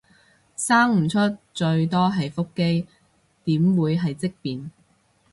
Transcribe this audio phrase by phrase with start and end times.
[0.55, 1.19] 生唔出
[1.53, 2.87] 最多係腹肌，
[3.43, 4.71] 點會係積便